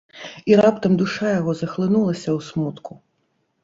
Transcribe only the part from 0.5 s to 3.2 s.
І раптам душа яго захлынулася ў смутку.